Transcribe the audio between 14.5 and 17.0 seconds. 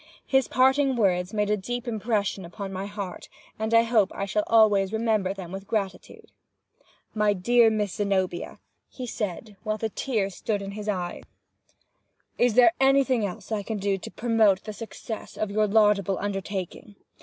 the success of your laudable undertaking?